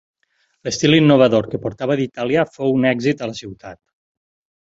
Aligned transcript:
L'estil 0.67 0.95
innovador 0.99 1.49
que 1.51 1.59
portava 1.65 1.97
d'Itàlia 1.99 2.47
fou 2.55 2.73
un 2.79 2.87
èxit 2.95 3.21
a 3.25 3.31
la 3.33 3.39
ciutat. 3.41 3.81